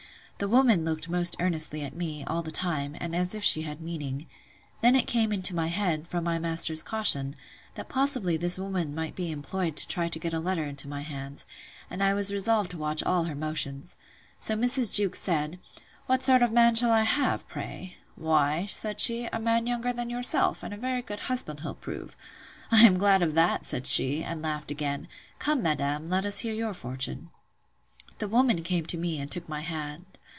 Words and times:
The 0.37 0.47
woman 0.49 0.83
looked 0.83 1.07
most 1.07 1.35
earnestly 1.39 1.83
at 1.83 1.95
me, 1.95 2.23
all 2.25 2.41
the 2.41 2.49
time, 2.49 2.97
and 2.99 3.15
as 3.15 3.35
if 3.35 3.43
she 3.43 3.61
had 3.61 3.79
meaning. 3.79 4.25
Then 4.81 4.95
it 4.95 5.05
came 5.05 5.31
into 5.31 5.53
my 5.53 5.67
head, 5.67 6.07
from 6.07 6.23
my 6.23 6.39
master's 6.39 6.81
caution, 6.81 7.35
that 7.75 7.89
possibly 7.89 8.37
this 8.37 8.57
woman 8.57 8.95
might 8.95 9.15
be 9.15 9.29
employed 9.29 9.77
to 9.77 9.87
try 9.87 10.07
to 10.07 10.17
get 10.17 10.33
a 10.33 10.39
letter 10.39 10.63
into 10.63 10.87
my 10.87 11.01
hands; 11.01 11.45
and 11.91 12.01
I 12.01 12.15
was 12.15 12.33
resolved 12.33 12.71
to 12.71 12.79
watch 12.79 13.03
all 13.03 13.25
her 13.25 13.35
motions. 13.35 13.97
So 14.39 14.55
Mrs. 14.55 14.95
Jewkes 14.95 15.19
said, 15.19 15.59
What 16.07 16.23
sort 16.23 16.41
of 16.41 16.49
a 16.49 16.53
man 16.55 16.73
shall 16.73 16.91
I 16.91 17.03
have, 17.03 17.47
pray?—Why, 17.47 18.65
said 18.65 18.99
she, 18.99 19.25
a 19.27 19.39
man 19.39 19.67
younger 19.67 19.93
than 19.93 20.09
yourself; 20.09 20.63
and 20.63 20.73
a 20.73 20.77
very 20.77 21.03
good 21.03 21.19
husband 21.19 21.59
he'll 21.59 21.75
prove.—I 21.75 22.81
am 22.81 22.97
glad 22.97 23.21
of 23.21 23.35
that, 23.35 23.67
said 23.67 23.85
she; 23.85 24.23
and 24.23 24.41
laughed 24.41 24.71
again. 24.71 25.07
Come, 25.37 25.61
madam, 25.61 26.09
let 26.09 26.25
us 26.25 26.39
hear 26.39 26.55
your 26.55 26.73
fortune. 26.73 27.29
The 28.17 28.27
woman 28.27 28.63
came 28.63 28.87
to 28.87 28.97
me, 28.97 29.19
and 29.19 29.29
took 29.29 29.47
my 29.47 29.61
hand. 29.61 30.05